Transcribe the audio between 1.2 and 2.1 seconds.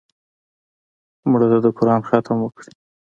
مړه ته د قرآن